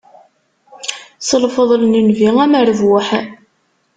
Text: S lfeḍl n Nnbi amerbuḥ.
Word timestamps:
S 1.21 1.29
lfeḍl 1.43 1.81
n 1.87 1.93
Nnbi 2.01 2.27
amerbuḥ. 2.43 3.07